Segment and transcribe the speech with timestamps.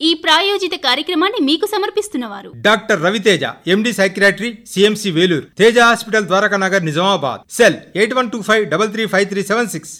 [0.00, 2.50] ఈ ప్రాయోజిత కార్యక్రమాన్ని మీకు సమర్పిస్తున్నవారు.
[2.66, 7.40] Doctor Raviteja MD psychiatry CMC Vellore Teja hospital Dwaraka Nagar Nizamabad.
[7.56, 9.94] Cell eight one two five double three five three seven six.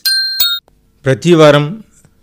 [1.05, 1.67] ప్రతి వారం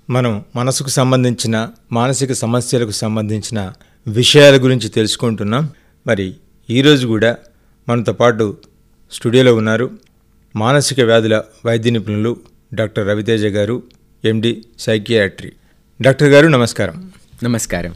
[0.09, 1.55] మనం మనసుకు సంబంధించిన
[1.97, 3.59] మానసిక సమస్యలకు సంబంధించిన
[4.07, 5.65] విషయాల గురించి తెలుసుకుంటున్నాం.
[6.05, 6.27] మరి
[6.69, 7.33] ఈరోజు కూడా
[7.89, 8.47] మనతో పాటు
[9.11, 9.89] స్టూడియోలో ఉన్నారు
[10.55, 11.35] మానసిక వ్యాధుల
[11.65, 12.33] వైద్య నిపుణులు
[12.73, 13.77] డాక్టర్ రవితేజ గారు
[14.23, 15.51] ఎండి సైకియాట్రీ
[15.99, 16.97] డాక్టర్ గారు నమస్కారం.
[17.43, 17.93] నమస్కారం.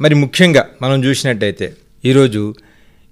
[0.00, 2.54] మరి ముఖ్యంగా మనం చూసినట్టయితే ఈరోజు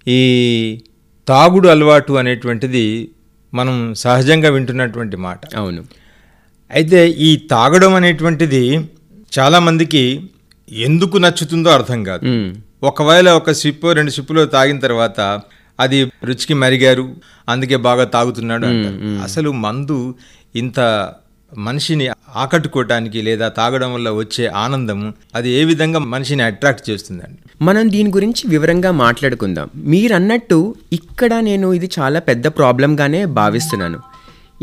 [0.08, 0.80] ఈ
[1.28, 3.08] తాగుడు అలవాటు అనేటువంటిది
[3.54, 5.56] మనం సహజంగా వింటున్నటువంటి మాట.
[5.56, 5.84] అవును.
[6.70, 8.88] అయితే ఈ తాగడం అనేటువంటిది
[9.38, 10.30] చాలామందికి
[10.70, 12.24] ఎందుకు నచ్చుతుందో అర్థం కాదు.
[12.82, 15.20] ఒకవేళ ఒక సిప్పు రెండు సిప్పులో తాగిన తర్వాత
[15.80, 17.16] అది రుచికి మరిగారు
[17.48, 19.22] అందుకే బాగా తాగుతున్నాడు అంటారు.
[19.22, 20.14] అసలు మందు
[20.56, 20.80] ఇంత
[21.58, 27.38] మనిషిని ఆకట్టుకోవటానికి లేదా తాగడం వల్ల వచ్చే ఆనందం అది ఏ విధంగా మనిషిని అట్రాక్ట్ చేస్తుందండి?
[27.62, 29.70] మనం దీని గురించి వివరంగా మాట్లాడుకుందాం.
[29.76, 33.98] మీరు అన్నట్టు ఇక్కడ నేను ఇది చాలా పెద్ద ప్రాబ్లంగానే భావిస్తున్నాను.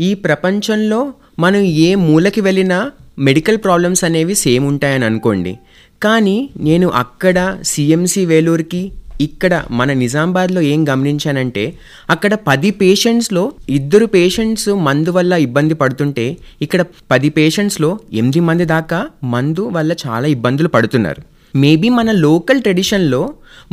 [0.00, 5.58] ఈ ప్రపంచంలో మనం ఏ మూలకి వెళ్ళినా మెడికల్ ప్రాబ్లమ్స్ అనేవి సేమ్ ఉంటాయని అనుకోండి.
[6.02, 11.64] కానీ నేను అక్కడ సిఎంసి వేలూరుకి ఇక్కడ మన నిజామాబాద్లో ఏం గమనించానంటే
[12.10, 16.26] అక్కడ పది పేషెంట్స్లో ఇద్దరు పేషెంట్స్ మందు వల్ల ఇబ్బంది పడుతుంటే
[16.62, 19.00] ఇక్కడ పది పేషెంట్స్లో ఎనిమిది మంది దాకా
[19.34, 21.22] మందు వల్ల చాలా ఇబ్బందులు పడుతున్నారు
[21.54, 23.22] మేబీ మన లోకల్ ట్రెడిషన్లో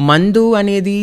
[0.07, 0.97] మందు అనేది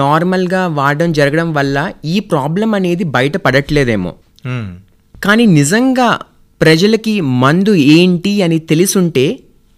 [0.00, 4.12] నార్మల్గా వాడడం జరగడం వల్ల ఈ ప్రాబ్లం అనేది బయట పడట్లేదేమో.
[5.14, 6.08] కానీ నిజంగా
[6.60, 9.26] ప్రజలకి మందు ఏంటి అని తెలుసుంటే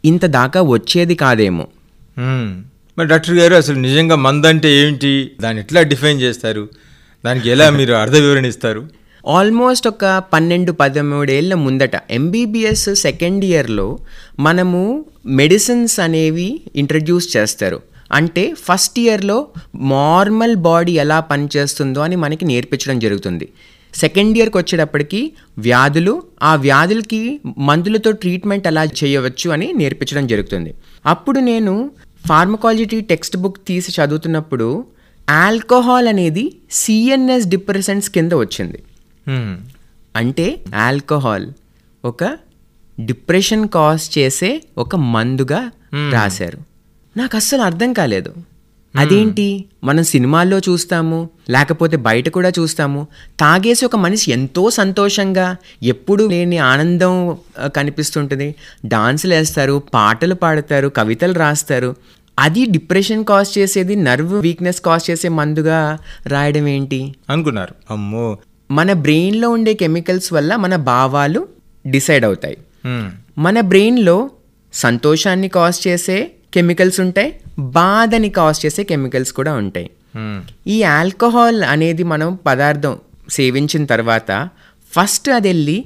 [0.04, 1.64] ఇంత దాకా వచ్చేది కాదేమో.
[2.98, 6.68] మరి డాక్టర్ గారు అసలు నిజంగా మందంటే అంటే దాన్ని ఎట్లా డిఫైన్ చేస్తారు?
[7.24, 8.88] దానికి ఎలా మీరు అర్థ వివరణ ఇస్తారు?
[9.28, 13.98] ఆల్మోస్ట్ ఒక పన్నెండు పదమూడేళ్ళ ముందట ఎంబీబీఎస్ సెకండ్ ఇయర్లో
[14.38, 17.80] మనము మెడిసిన్స్ అనేవి ఇంట్రడ్యూస్ చేస్తారు.
[18.12, 23.48] అంటే ఫస్ట్ ఇయర్లో నార్మల్ బాడీ ఎలా పనిచేస్తుందో అని మనకి నేర్పించడం జరుగుతుంది.
[23.94, 30.74] సెకండ్ ఇయర్కి వచ్చేటప్పటికి వ్యాధులు ఆ వ్యాధులకి మందులతో ట్రీట్మెంట్ ఎలా చేయవచ్చు అని నేర్పించడం జరుగుతుంది.
[31.06, 31.90] అప్పుడు నేను
[32.26, 34.86] ఫార్మకాలజీ టెక్స్ట్ బుక్ తీసి చదువుతున్నప్పుడు
[35.30, 38.82] ఆల్కహాల్ అనేది సిఎన్ఎస్ డిప్రెసెంట్స్ కింద వచ్చింది.
[40.16, 41.46] అంటే ఆల్కహాల్
[42.04, 42.24] ఒక
[43.00, 45.70] డిప్రెషన్ కాజ్ చేసే ఒక మందుగా
[46.12, 46.58] రాశారు.
[47.16, 48.34] నాకు అస్సలు అర్థం కాలేదు.
[48.96, 49.64] అదేంటి?
[49.84, 53.06] మనం సినిమాల్లో చూస్తాము లేకపోతే బయట కూడా చూస్తాము.
[53.40, 57.36] తాగేసి ఒక మనిషి ఎంతో సంతోషంగా ఎప్పుడు లేని ఆనందం
[57.76, 58.54] కనిపిస్తుంటుంది.
[58.86, 61.96] డాన్సులు వేస్తారు పాటలు పాడతారు కవితలు రాస్తారు.
[62.38, 67.14] అది డిప్రెషన్ కాజ్ చేసేది నర్వ్ వీక్నెస్ కాజ్ చేసే మందుగా రాయడం ఏంటి?
[67.30, 67.74] అనుకున్నారు.
[67.90, 68.38] అమ్మో.
[68.70, 71.48] మన బ్రెయిన్లో ఉండే కెమికల్స్ వల్ల మన భావాలు
[71.86, 72.56] డిసైడ్ అవుతాయి.
[72.86, 73.10] మ్మ్.
[73.38, 74.30] మన బ్రెయిన్లో
[74.72, 77.30] సంతోషాన్ని కాజ్ చేసే కెమికల్స్ ఉంటాయి
[77.74, 79.88] బాధని కాజ్ చేసే కెమికల్స్ కూడా ఉంటాయి.
[80.16, 80.40] మ్మ్.
[80.66, 82.94] ఈ ఆల్కహాల్ అనేది మనం పదార్థం
[83.30, 84.30] సేవించిన తర్వాత
[84.92, 85.78] ఫస్ట్ అది వెళ్ళి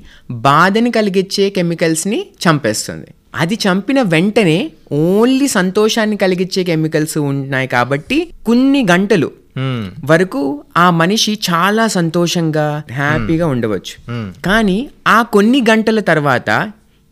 [0.46, 3.08] బాధని కలిగించే కెమికల్స్ని చంపేస్తుంది.
[3.34, 4.58] అది చంపిన వెంటనే
[4.92, 9.86] ఓన్లీ సంతోషాన్ని కలిగించే కెమికల్స్ ఉన్నాయి కాబట్టి కొన్ని గంటలు మ్మ్.
[10.04, 10.42] వరకు
[10.76, 13.94] ఆ మనిషి చాలా సంతోషంగా హ్యాపీగా ఉండవచ్చు.
[14.42, 14.78] కానీ
[15.08, 16.50] ఆ కొన్ని గంటల తర్వాత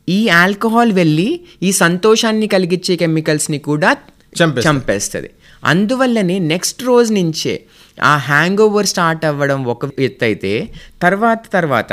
[0.08, 1.28] ఈ ఆల్కహాల్ వెళ్ళి
[1.62, 3.90] ఈ సంతోషాన్ని కలిగించే కెమికల్స్ని కూడా
[4.32, 4.64] చంపేస్తుంది.
[4.68, 5.30] చంపేస్తుంది
[5.64, 7.54] అందువల్లనే నెక్స్ట్ రోజు నుంచే
[7.98, 10.52] ఆ హ్యాంగ్ ఓవర్ స్టార్ట్ అవ్వడం ఒక ఎత్తు అయితే
[11.00, 11.92] తర్వాత తర్వాత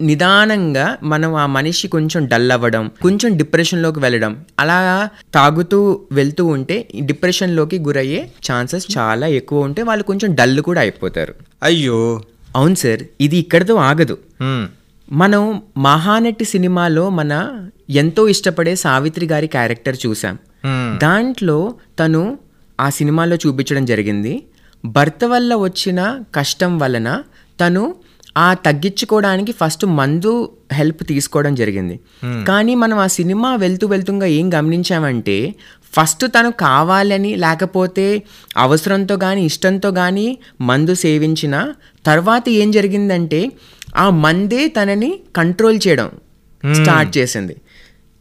[0.00, 4.78] నిదానంగా మనం ఆ మనిషి కొంచెం డల్ అవ్వడం కొంచెం డిప్రెషన్లోకి వెళ్ళడం అలా
[5.32, 5.78] తాగుతూ
[6.12, 12.00] వెళ్తూ ఉంటే డిప్రెషన్లోకి గురయ్యే ఛాన్సెస్ చాలా ఎక్కువ ఉంటే వాళ్ళు కొంచెం డల్ కూడా అయిపోతారు అయ్యో
[12.56, 14.16] అవును సార్ ఇది ఇక్కడితో ఆగదు.
[15.12, 17.32] మనం మహానటి సినిమాలో మన
[17.90, 20.38] ఎంతో ఇష్టపడే సావిత్రి గారి క్యారెక్టర్ చూసాం.
[21.02, 22.38] దాంట్లో తను
[22.80, 24.42] ఆ సినిమాలో చూపించడం జరిగింది.
[24.84, 27.22] భర్త వల్ల వచ్చిన కష్టం వలన
[27.60, 27.94] తను
[28.36, 32.00] ఆ తగ్గించుకోవడానికి ఫస్ట్ మందు హెల్ప్ తీసుకోవడం జరిగింది.
[32.48, 35.54] కానీ మనం ఆ సినిమా వెళ్తూ వెళ్తుంగా ఏం గమనించామంటే
[35.94, 38.22] ఫస్ట్ తను కావాలని లేకపోతే
[38.56, 41.72] అవసరంతో కానీ ఇష్టంతో కానీ మందు సేవించిన
[42.06, 43.52] తర్వాత ఏం జరిగిందంటే
[43.96, 46.10] ఆ మందే తనని కంట్రోల్ చేయడం
[46.74, 47.56] స్టార్ట్ చేసింది.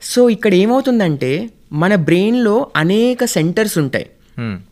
[0.01, 4.07] సో ఇక్కడ ఏమవుతుందంటే మన బ్రెయిన్లో అనేక సెంటర్స్ ఉంటాయి.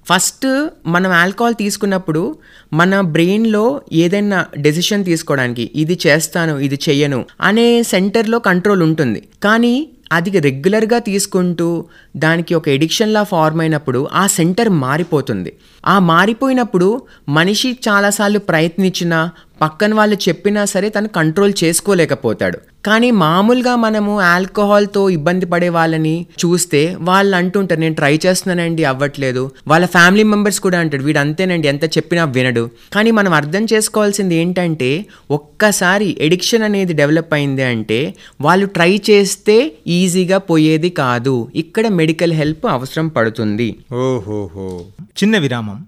[0.05, 2.35] ఫస్ట్ మనం ఆల్కహాల్ తీసుకున్నప్పుడు
[2.73, 9.23] మన బ్రెయిన్లో ఏదైనా డెసిషన్ తీసుకోవడానికి ఇది చేస్తాను ఇది చెయ్యను అనే సెంటర్లో కంట్రోల్ ఉంటుంది.
[9.43, 11.85] కానీ అది రెగ్యులర్గా తీసుకుంటూ
[12.17, 15.53] దానికి ఒక ఎడిక్షన్లా ఫార్మ్ అయినప్పుడు ఆ సెంటర్ మారిపోతుంది.
[15.85, 22.57] ఆ మారిపోయినప్పుడు మనిషి చాలాసార్లు ప్రయత్నించినా పక్కన వాళ్ళు చెప్పినా సరే తను కంట్రోల్ చేసుకోలేకపోతాడు.
[22.85, 29.51] కానీ మామూలుగా మనము ఆల్కహాల్తో ఇబ్బంది పడే వాళ్ళని చూస్తే వాళ్ళు అంటుంటారు నేను ట్రై చేస్తున్నానండి అవ్వట్లేదు.
[29.67, 32.69] వాళ్ళ ఫ్యామిలీ మెంబర్స్ కూడా అంటాడు వీడు అంతేనండి ఎంత చెప్పినా వినడు.
[32.93, 40.37] కానీ మనం అర్థం చేసుకోవాల్సింది ఏంటంటే ఒక్కసారి ఎడిక్షన్ అనేది డెవలప్ అయింది అంటే వాళ్ళు ట్రై చేస్తే ఈజీగా
[40.37, 41.47] పోయేది కాదు.
[41.55, 43.75] ఇక్కడ మెడికల్ హెల్ప్ అవసరం పడుతుంది.
[43.93, 44.81] ఓహోహో.
[45.23, 45.85] చిన్న విరామం.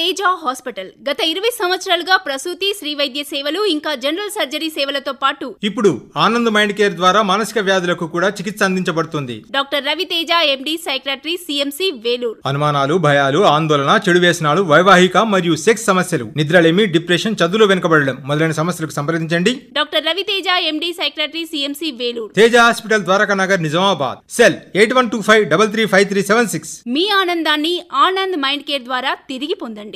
[0.00, 0.90] తేజ హాస్పిటల్.
[1.06, 5.90] గత ఇరవై సంవత్సరాలుగా ప్రసూతి శ్రీ వైద్య సేవలు ఇంకా జనరల్ సర్జరీ సేవలతో పాటు ఇప్పుడు
[6.24, 9.36] ఆనంద్ మైండ్ కేర్ ద్వారా మానసిక వ్యాధులకు కూడా చికిత్స అందించబడుతుంది.
[9.56, 12.38] Doctor Raviteja MD psychiatry CMC Vellore.
[12.50, 18.96] అనుమానాలు భయాలు ఆందోళన చెడు వ్యసనాలు వైవాహిక మరియు సెక్స్ సమస్యలు నిద్రలేమి డిప్రెషన్ చదువులో వెనుకబడడం మొదలైన సమస్యలకు
[18.98, 19.54] సంప్రదించండి.
[19.80, 22.32] Doctor Raviteja MD psychiatry CMC Vellore.
[22.40, 24.20] Teja hospital Dwaraka Nagar Nizamabad.
[24.38, 26.74] Cell eight one two five double three five three seven six.
[26.96, 27.76] మీ ఆనందాన్ని
[28.06, 29.86] ఆనంద్ మైండ్ కేర్ ద్వారా తిరిగి పొందండి.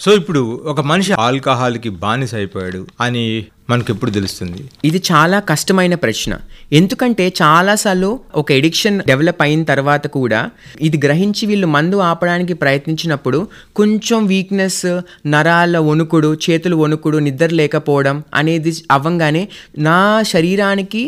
[0.00, 3.24] సో ఇప్పుడు ఒక మనిషి ఆల్కహాల్కి బానిస అయిపోయాడు అని
[3.70, 4.60] మనకు ఎప్పుడు తెలుస్తుంది?
[4.88, 6.32] ఇది చాలా కష్టమైన ప్రశ్న.
[6.78, 10.40] ఎందుకంటే చాలాసార్లు ఒక ఎడిక్షన్ డెవలప్ అయిన తర్వాత కూడా
[10.88, 13.40] ఇది గ్రహించి వీళ్ళు మందు ఆపడానికి ప్రయత్నించినప్పుడు
[13.80, 14.82] కొంచెం వీక్నెస్
[15.34, 19.44] నరాల వణుకుడు చేతులు వణుకుడు నిద్ర లేకపోవడం అనేది అవ్వంగానే
[19.88, 19.98] నా
[20.34, 21.04] శరీరానికి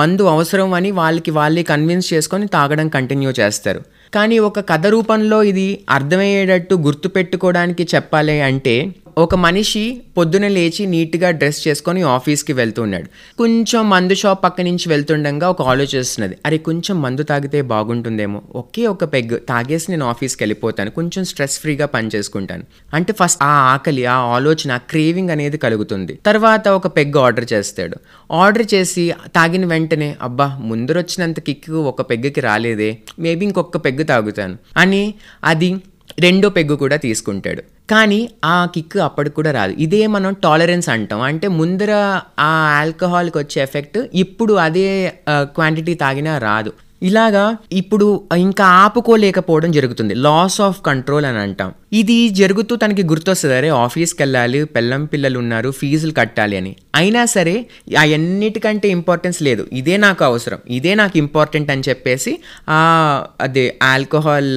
[0.00, 3.82] మందు అవసరం అని వాళ్ళకి వాళ్ళే కన్విన్స్ చేసుకొని తాగడం కంటిన్యూ చేస్తారు.
[4.14, 8.74] కానీ ఒక కథ రూపంలో ఇది అర్థమయ్యేటట్టు గుర్తుపెట్టుకోవడానికి చెప్పాలి అంటే
[9.18, 13.36] ఒక మనిషి పొద్దున లేచి నీట్గా డ్రెస్ చేసుకొని ఆఫీస్కి వెళ్తున్నాడు.
[13.38, 16.36] కొంచెం మందు షాప్ పక్క నుంచి వెళ్తుండగా ఒక ఆలోచిస్తున్నది.
[16.46, 18.42] అరే కొంచెం మందు తాగితే బాగుంటుందేమో.
[18.54, 20.90] ఒకే ఒక పెగ్ తాగేసి నేను ఆఫీస్కి వెళ్ళిపోతాను.
[20.90, 22.62] కొంచెం స్ట్రెస్ ఫ్రీగా పని చేసుకుంటాను.
[22.94, 26.18] అంటే ఫస్ట్ ఆ ఆకలి ఆ ఆలోచన క్రేవింగ్ అనేది కలుగుతుంది.
[26.26, 27.96] తర్వాత ఒక పెగ్ ఆర్డర్ చేస్తాడు.
[28.32, 32.98] ఆర్డర్ చేసి తాగిన వెంటనే అబ్బా ముందరొచ్చినంత కిక్ ఒక పెగ్కి రాలేదే.
[33.18, 34.58] మేబీ ఇంకొక పెగ్గు తాగుతాను.
[34.76, 35.14] అని
[35.44, 35.76] అది
[36.18, 37.62] రెండో పెగ్గు కూడా తీసుకుంటాడు.
[37.90, 39.72] కానీ ఆ కిక్ అప్పటికి కూడా రాదు.
[39.72, 41.20] ఇదే మనం టాలరెన్స్ అంటాం.
[41.20, 41.92] అంటే ముందర
[42.38, 42.50] ఆ
[42.80, 44.88] ఆల్కహాల్కి వచ్చే ఎఫెక్ట్ ఇప్పుడు అదే
[45.30, 46.72] క్వాంటిటీ తాగినా రాదు.
[47.02, 48.06] ఇలాగా ఇప్పుడు
[48.36, 50.14] ఇంకా ఆపుకోలేకపోవడం జరుగుతుంది.
[50.14, 51.72] లాస్ ఆఫ్ కంట్రోల్ అని అంటాం.
[51.92, 53.54] ఇది జరుగుతూ తనకి గుర్తొస్తుంది.
[53.54, 56.76] అరే ఆఫీస్కి వెళ్ళాలి పెళ్ళం పిల్లలు ఉన్నారు ఫీజులు కట్టాలి అని.
[56.94, 57.66] అయినా సరే
[57.98, 59.66] అవన్నిటికంటే ఇంపార్టెన్స్ లేదు.
[59.72, 60.58] ఇదే నాకు అవసరం.
[60.68, 62.38] ఇదే నాకు ఇంపార్టెంట్ అని చెప్పేసి
[62.68, 64.54] అదే ఆల్కహాల్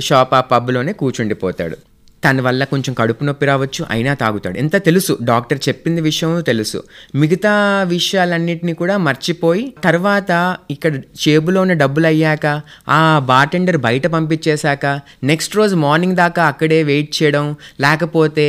[0.00, 1.76] షాప్ ఆ పబ్లోనే కూర్చుండిపోతాడు.
[2.24, 4.56] తన వల్ల కొంచెం కడుపు నొప్పి రావచ్చు అయినా తాగుతాడు.
[4.58, 5.18] ఎంత తెలుసు?
[5.22, 6.78] డాక్టర్ చెప్పింది విషయం తెలుసు.
[7.14, 7.52] మిగతా
[7.88, 10.30] విషయాలన్నిటిని కూడా మర్చిపోయి తర్వాత
[10.70, 10.92] ఇక్కడ
[11.22, 12.46] చేబులో ఉన్న డబ్బులు అయ్యాక
[12.88, 14.86] ఆ బార్టెండర్ బయట పంపించేశాక
[15.24, 17.46] నెక్స్ట్ రోజు మార్నింగ్ దాకా అక్కడే వెయిట్ చేయడం
[17.80, 18.46] లేకపోతే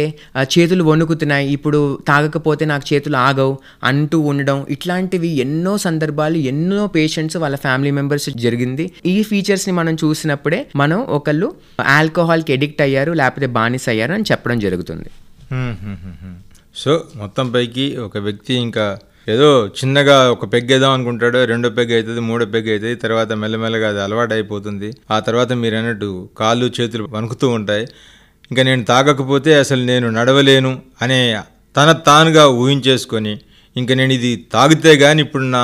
[0.54, 7.56] చేతులు వణుకుతున్నాయి ఇప్పుడు తాగకపోతే నాకు చేతులు ఆగవు అంటూ ఉండడం ఇట్లాంటివి ఎన్నో సందర్భాలు ఎన్నో పేషెంట్స్ వాళ్ళ
[7.56, 8.92] ఫ్యామిలీ మెంబర్స్ జరిగింది.
[9.06, 11.48] ఈ ఫీచర్స్ని మనం చూసినప్పుడే మనం ఒకళ్ళు
[11.88, 15.10] ఆల్కహాల్కి ఎడిక్ట్ అయ్యారు లేకపోతే బానిసయ్యారని చెప్పడం జరుగుతుంది.
[16.82, 18.86] సో మొత్తం పైకి ఒక వ్యక్తి ఇంకా
[19.34, 19.50] ఏదో
[19.80, 24.90] చిన్నగా ఒక పెగ్గేద్దాం అనుకుంటాడు రెండో పెగ్ అవుతుంది మూడో పెగ్ అవుతుంది తర్వాత మెల్లమెల్లగా అది అలవాటు అయిపోతుంది
[25.16, 27.86] ఆ తర్వాత మీరు అన్నట్టు కాళ్ళు చేతులు వణుకుతూ ఉంటాయి.
[28.52, 30.72] ఇంకా నేను తాగకపోతే అసలు నేను నడవలేను
[31.04, 31.20] అనే
[31.76, 33.34] తన తానుగా ఊహించేసుకొని
[33.78, 35.64] ఇంకా నేను ఇది తాగితే కానీ ఇప్పుడు నా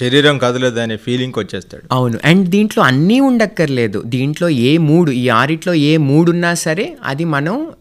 [0.00, 1.82] శరీరం కదలదు అనే ఫీలింగ్కి వచ్చేస్తాడు.
[1.92, 2.18] అవును.
[2.24, 4.02] అండ్ దీంట్లో అన్నీ ఉండక్కర్లేదు.
[4.06, 7.72] దీంట్లో ఏ మూడు ఈ ఆరిట్లో ఏ మూడు ఉన్నా సరే అది మనం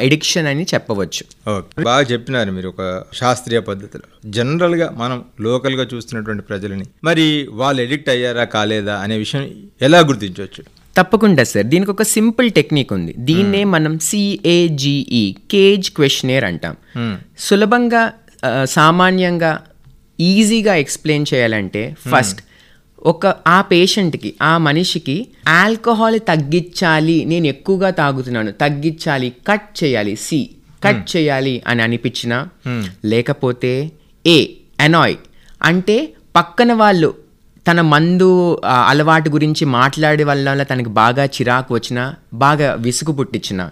[0.00, 1.50] ఎడిక్షన్ అని చెప్పవచ్చు.
[1.50, 1.82] ఓకే.
[1.82, 4.30] బాగా చెప్పినారు మీరు ఒక శాస్త్రీయ పద్ధతిలో.
[4.30, 9.50] జనరల్గా మనం లోకల్గా చూస్తున్నటువంటి ప్రజలని మరి వాళ్ళు ఎడిక్ట్ అయ్యారా కాలేదా అనే విషయం
[9.82, 10.64] ఎలా గుర్తించవచ్చు?
[10.96, 11.66] తప్పకుండా సార్.
[11.66, 13.14] దీనికి ఒక సింపుల్ టెక్నిక్ ఉంది.
[13.18, 16.76] దీన్నే మనం సిఏజిఈ కేజ్ క్వశ్చనేర్ అంటాం.
[17.38, 18.12] సులభంగా
[18.66, 19.52] సామాన్యంగా
[20.18, 22.40] ఈజీగా ఎక్స్ప్లెయిన్ చేయాలంటే ఫస్ట్
[23.06, 25.16] ఒక ఆ పేషెంట్కి ఆ మనిషికి
[25.48, 30.40] ఆల్కహాల్ తగ్గించాలి నేను ఎక్కువగా తాగుతున్నాను తగ్గించాలి కట్ చేయాలి సి
[30.84, 32.34] కట్ చేయాలి అని అనిపించిన
[33.04, 33.72] లేకపోతే
[34.24, 34.38] ఏ
[34.80, 35.16] అనాయ్
[35.60, 35.96] అంటే
[36.36, 37.10] పక్కన వాళ్ళు
[37.66, 38.28] తన మందు
[38.66, 42.00] అలవాటు గురించి మాట్లాడే వల్ల తనకి బాగా చిరాకు వచ్చిన
[42.34, 43.70] బాగా విసుగు పుట్టించిన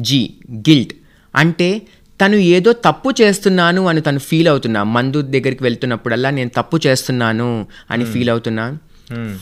[0.00, 0.20] జీ
[0.68, 0.94] గిల్ట్
[1.34, 1.82] అంటే
[2.20, 4.84] తను ఏదో తప్పు చేస్తున్నాను అని తను ఫీల్ అవుతున్నా.
[4.84, 8.78] మందు దగ్గరికి వెళ్తున్నప్పుడల్లా నేను తప్పు చేస్తున్నాను అని ఫీల్ అవుతున్నా.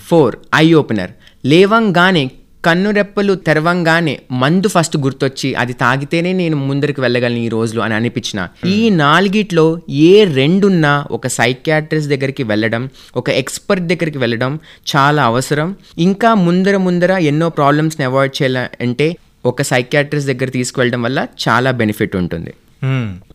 [0.06, 1.10] ఫోర్ ఐ ఓపెనర్
[1.46, 2.30] లేవంగానే
[2.64, 8.48] కన్ను రెప్పలు తెరవంగానే మందు ఫస్ట్ గుర్తొచ్చి అది తాగితేనే నేను ముందరికి వెళ్ళగలను ఈ రోజులు అని అనిపించిన.
[8.66, 14.58] ఈ నాలుగిట్లో ఏ రెండున్నా ఒక సైకియాట్రిస్ట్ దగ్గరికి వెళ్ళడం ఒక ఎక్స్పర్ట్ దగ్గరికి వెళ్ళడం
[14.96, 15.76] చాలా అవసరం.
[15.98, 19.16] ఇంకా ముందర ముందర ఎన్నో ప్రాబ్లమ్స్ని అవాయిడ్ చేయాలంటే
[19.46, 22.54] ఒక సైకియాట్రిస్ట్ దగ్గర తీసుకువెళ్ళడం వల్ల చాలా బెనిఫిట్ ఉంటుంది.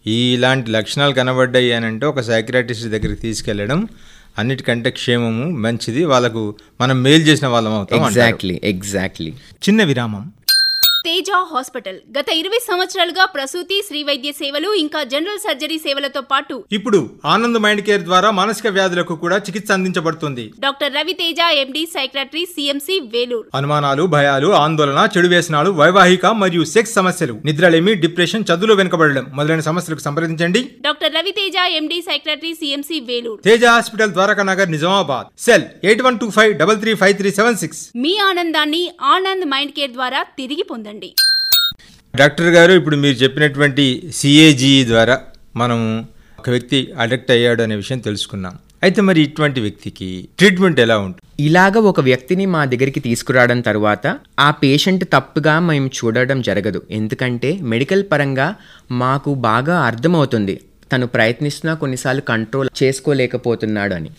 [0.07, 3.87] ఇలాంటి లక్షణాలు కనబడ్డాయి అని అంటే ఒక సైక్రాటిస్ట్ దగ్గరికి తీసుకెళ్ళడం
[4.39, 6.05] అన్నిటికంటే క్షేమము మంచిది.
[6.05, 8.05] వాళ్ళకు మనం మేలు చేసిన వాళ్ళం అవుతాం.
[8.05, 10.31] ఎగ్జాక్ట్లీ ఎగ్జాక్ట్లీ చిన్న విరామం.
[11.07, 11.97] తేజ హాస్పిటల్.
[12.17, 16.99] గత ఇరవై సంవత్సరాలుగా ప్రసూతి శ్రీ వైద్య సేవలు ఇంకా జనరల్ సర్జరీ సేవలతో పాటు ఇప్పుడు
[17.33, 20.45] ఆనంద్ మైండ్ కేర్ ద్వారా మానసిక వ్యాధులకు కూడా చికిత్స అందించబడుతుంది.
[20.65, 23.47] Doctor Raviteja MD psychiatry CMC Vellore.
[23.59, 30.05] అనుమానాలు భయాలు ఆందోళన చెడు వ్యసనాలు వైవాహిక మరియు సెక్స్ సమస్యలు నిద్రలేమి డిప్రెషన్ చదువులో వెనుకబడడం మొదలైన సమస్యలకు
[30.07, 30.63] సంప్రదించండి.
[30.87, 33.41] Doctor Raviteja MD psychiatry CMC Vellore.
[33.49, 35.27] Teja hospital Dwaraka Nagar Nizamabad.
[35.47, 37.83] Cell eight one two five double three five three seven six.
[38.05, 38.83] మీ ఆనందాన్ని
[39.17, 40.91] ఆనంద్ మైండ్ కేర్ ద్వారా తిరిగి పొందండి.
[42.15, 45.19] డాక్టర్ గారు ఇప్పుడు మీరు చెప్పినటువంటి సిఏజీ ద్వారా
[45.55, 46.05] మనము
[46.39, 48.59] ఒక వ్యక్తి అడక్ట్ అయ్యాడు అనే విషయం తెలుసుకున్నాం.
[48.83, 51.21] అయితే మరి ఇటువంటి వ్యక్తికి ట్రీట్మెంట్ ఎలా ఉంటుంది?
[51.39, 56.81] ఇలాగ ఒక వ్యక్తిని మా దగ్గరికి తీసుకురావడం తర్వాత ఆ పేషెంట్ తప్పుగా మేము చూడడం జరగదు.
[56.91, 58.55] ఎందుకంటే మెడికల్ పరంగా
[58.91, 60.61] మాకు బాగా అర్థమవుతుంది.
[60.93, 64.11] తను ప్రయత్నిస్తున్నా కొన్నిసార్లు కంట్రోల్ చేసుకోలేకపోతున్నాడు అని.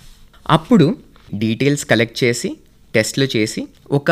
[0.50, 0.96] అప్పుడు
[1.34, 2.56] డీటెయిల్స్ కలెక్ట్ చేసి
[2.94, 4.10] టెస్ట్లు చేసి ఒక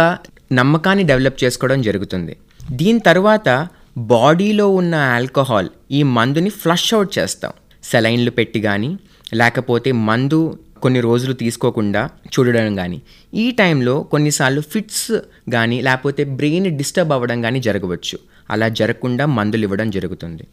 [0.52, 2.36] నమ్మకాన్ని డెవలప్ చేసుకోవడం జరుగుతుంది.
[2.70, 7.52] దీని తర్వాత బాడీలో ఉన్న ఆల్కహాల్ ఈ మందుని ఫ్లష్ అవుట్ చేస్తాం.
[7.84, 8.98] సెలైన్లు పెట్టి కానీ
[9.34, 13.02] లేకపోతే మందు కొన్ని రోజులు తీసుకోకుండా చూడడం కానీ
[13.34, 15.12] ఈ టైంలో కొన్నిసార్లు ఫిట్స్
[15.52, 18.18] కానీ లేకపోతే బ్రెయిన్ డిస్టర్బ్ అవ్వడం కానీ జరగవచ్చు.
[18.50, 20.44] అలా జరగకుండా మందులు ఇవ్వడం జరుగుతుంది.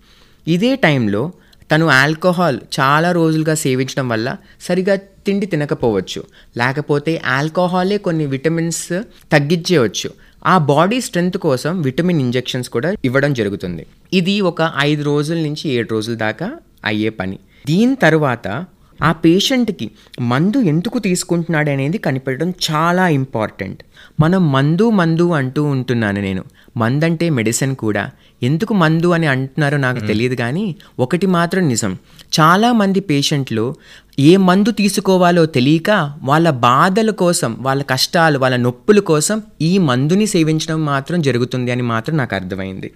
[0.47, 1.31] ఇదే టైంలో
[1.71, 6.23] తను ఆల్కహాల్ చాలా రోజులుగా సేవించడం వల్ల సరిగా తిండి తినకపోవచ్చు.
[6.57, 10.09] లేకపోతే ఆల్కహాలే కొన్ని విటమిన్స్ తగ్గించేయవచ్చు.
[10.45, 13.85] ఆ బాడీ స్ట్రెంగ్త్ కోసం విటమిన్ ఇంజెక్షన్స్ కూడా ఇవ్వడం జరుగుతుంది.
[14.13, 16.51] ఇది ఒక ఐదు రోజుల నుంచి ఏడు రోజుల దాకా
[16.85, 17.39] అయ్యే పని.
[17.67, 18.65] దీని తర్వాత
[19.01, 19.91] ఆ పేషెంట్కి
[20.21, 23.83] మందు ఎందుకు తీసుకుంటున్నాడు అనేది కనిపెట్టడం చాలా ఇంపార్టెంట్.
[24.19, 26.43] మనం మందు మందు అంటూ ఉంటున్నాను నేను.
[26.77, 28.11] మందు అంటే మెడిసిన్ కూడా.
[28.43, 31.97] ఎందుకు మందు అని అంటున్నారో నాకు తెలియదు కానీ ఒకటి మాత్రం నిజం.
[32.39, 33.75] చాలామంది పేషెంట్లు
[34.19, 40.85] ఏ మందు తీసుకోవాలో తెలియక వాళ్ళ బాధల కోసం వాళ్ళ కష్టాలు వాళ్ళ నొప్పుల కోసం ఈ మందుని సేవించడం
[40.85, 42.91] మాత్రం జరుగుతుంది అని మాత్రం నాకు అర్థమైంది.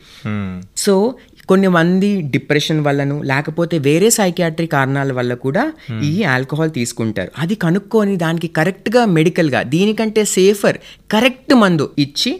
[0.77, 1.15] సో
[1.49, 5.63] కొన్ని మంది డిప్రెషన్ వల్లను లేకపోతే వేరే సైకియాట్రీ కారణాల వల్ల కూడా
[6.03, 7.31] ఈ ఆల్కహాల్ తీసుకుంటారు.
[7.37, 10.77] అది కనుక్కొని దానికి కరెక్ట్గా మెడికల్గా దీనికంటే సేఫర్
[11.11, 12.31] కరెక్ట్ మందు ఇచ్చి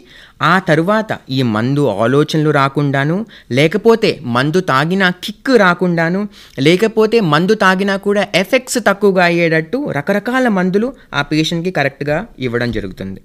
[0.42, 6.20] ఆ తరువాత ఈ మందు ఆలోచనలు రాకుండాను లేకపోతే మందు తాగినా కిక్ రాకుండాను
[6.58, 13.20] లేకపోతే మందు తాగినా కూడా ఎఫెక్ట్స్ తక్కువగా అయ్యేటట్టు రకరకాల మందులు ఆ పేషెంట్కి కరెక్ట్గా ఇవ్వడం జరుగుతుంది.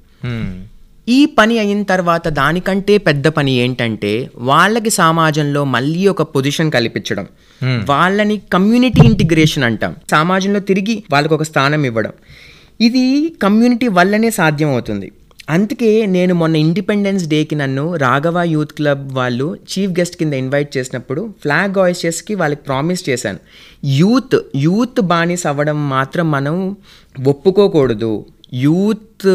[1.09, 4.11] ఈ పని అయిన తర్వాత దానికంటే పెద్ద పని ఏంటంటే
[4.49, 7.27] వాళ్ళకి సమాజంలో మళ్ళీ ఒక పొజిషన్ కల్పించడం.
[7.89, 9.95] వాళ్ళని కమ్యూనిటీ ఇంటిగ్రేషన్ అంటాం.
[10.11, 12.11] సమాజంలో తిరిగి వాళ్ళకి ఒక స్థానం ఇవ్వడం.
[12.81, 13.05] ఇది
[13.43, 15.11] కమ్యూనిటీ వల్లనే సాధ్యం అవుతుంది
[15.49, 21.33] అందుకే నేను మొన్న ఇండిపెండెన్స్ డేకి నన్ను రాఘవ యూత్ క్లబ్ వాళ్ళు చీఫ్ గెస్ట్ కింద ఇన్వైట్ చేసినప్పుడు
[21.41, 23.39] ఫ్లాగ్ ఆయిస్టర్స్కి వాళ్ళకి ప్రామిస్ చేశాను.
[23.83, 26.55] యూత్ యూత్ బానిస అవ్వడం మాత్రం మనం
[27.27, 28.25] ఒప్పుకోకూడదు.
[28.53, 29.27] యూత్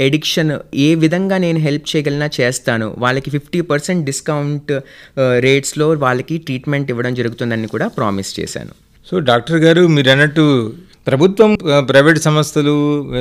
[0.00, 2.94] ఎడిక్షన్ ఏ విధంగా నేను హెల్ప్ చేయగలనా చేస్తాను.
[2.98, 8.74] వాళ్ళకి ఫిఫ్టీ పర్సెంట్ డిస్కౌంట్ uh, రేట్స్లో వాళ్ళకి ట్రీట్మెంట్ ఇవ్వడం జరుగుతుందని కూడా ప్రామిస్ చేశాను.
[9.08, 10.72] సో డాక్టర్ గారు మీరు అన్నట్టు
[11.06, 12.76] ప్రభుత్వం uh, ప్రైవేట్ సంస్థలు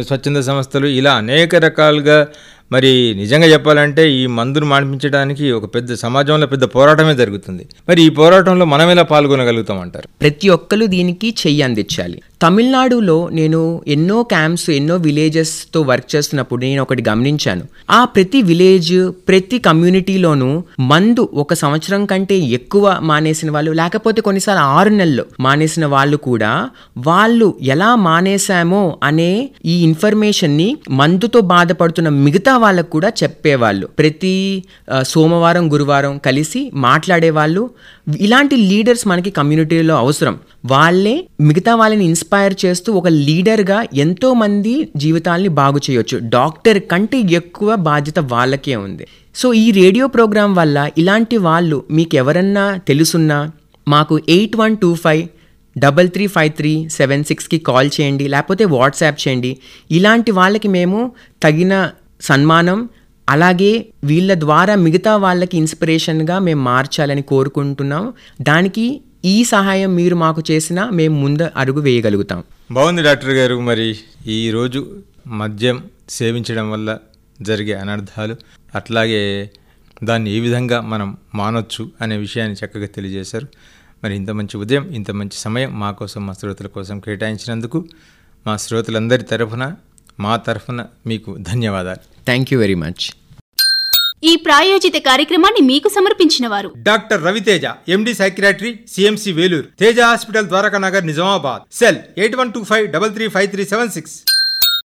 [0.07, 2.27] స్వచ్ఛంద సంస్థలు ఇలా అనేక రకాలుగా
[2.71, 7.63] మరి నిజంగా చెప్పాలంటే ఈ మందును మాన్పించడానికి ఒక పెద్ద సమాజంలో పెద్ద పోరాటమే జరుగుతుంది.
[7.89, 12.21] మరి ఈ పోరాటంలో మనం ఎలా పాల్గొనగలుగుతాం అంటారు ప్రతి ఒక్కరు దీనికి చెయ్యి అందించాలి.
[12.43, 17.63] తమిళనాడులో నేను ఎన్నో క్యాంప్స్ ఎన్నో విలేజెస్తో వర్క్ చేస్తున్నప్పుడు నేను ఒకటి గమనించాను.
[17.89, 18.93] ఆ ప్రతి విలేజ్
[19.27, 20.49] ప్రతి కమ్యూనిటీలోనూ
[20.79, 26.53] మందు ఒక సంవత్సరం కంటే ఎక్కువ మానేసిన వాళ్ళు లేకపోతే కొన్నిసార్లు ఆరు నెలలు మానేసిన వాళ్ళు కూడా
[26.97, 29.31] వాళ్ళు ఎలా మానేశామో అనే
[29.65, 33.85] ఈ ఇన్ఫర్మేషన్ని మందుతో బాధపడుతున్న మిగతా వాళ్ళకు కూడా చెప్పేవాళ్ళు.
[33.99, 34.35] ప్రతి
[35.11, 37.63] సోమవారం గురువారం కలిసి మాట్లాడేవాళ్ళు.
[38.25, 40.35] ఇలాంటి లీడర్స్ మనకి కమ్యూనిటీలో అవసరం.
[40.65, 46.17] వాళ్ళే మిగతా వాళ్ళని ఇన్స్పైర్ చేస్తూ ఒక లీడర్గా ఎంతో మంది జీవితాల్ని బాగు చేయొచ్చు.
[46.37, 49.07] డాక్టర్ కంటే ఎక్కువ బాధ్యత వాళ్ళకే ఉంది.
[49.35, 53.37] సో ఈ రేడియో ప్రోగ్రాం వల్ల ఇలాంటి వాళ్ళు మీకు ఎవరన్నా తెలుసున్నా
[53.87, 55.23] మాకు eight one two five
[55.75, 58.25] double three five three seven సిక్స్కి కాల్ చేయండి.
[58.33, 59.51] లేకపోతే వాట్సాప్ చేయండి.
[59.97, 60.99] ఇలాంటి వాళ్ళకి మేము
[61.43, 61.73] తగిన
[62.21, 62.89] సన్మానం
[63.29, 68.13] అలాగే వీళ్ళ ద్వారా మిగతా వాళ్ళకి ఇన్స్పిరేషన్గా మేము మార్చాలని కోరుకుంటున్నాం.
[68.41, 72.43] దానికి ఈ సహాయం మీరు మాకు చేసినా మేము ముందు అడుగు వేయగలుగుతాం.
[72.71, 73.59] బాగుంది డాక్టర్ గారు.
[73.59, 73.97] మరి
[74.27, 74.95] ఈరోజు
[75.27, 76.97] మద్యం సేవించడం వల్ల
[77.41, 78.35] జరిగే అనర్థాలు
[78.75, 79.51] అట్లాగే
[80.03, 83.47] దాన్ని ఏ విధంగా మనం మానొచ్చు అనే విషయాన్ని చక్కగా తెలియజేశారు.
[84.03, 87.85] మరి ఇంత మంచి ఉదయం ఇంత మంచి సమయం మా కోసం మా శ్రోతల కోసం కేటాయించినందుకు
[88.47, 89.75] మా శ్రోతలందరి తరఫున
[90.19, 92.03] మా తరఫున మీకు ధన్యవాదాలు.
[92.29, 93.03] థ్యాంక్ యూ వెరీ మచ్
[94.29, 97.65] ఈ ప్రాయోజిత కార్యక్రమాన్ని మీకు సమర్పించిన వారు doctor Raviteja
[97.95, 101.63] MD psychiatry CMC Vellore Teja hospital Dwaraka Nagar Nizamabad.
[101.79, 104.15] Cell eight one two five double three five three seven six.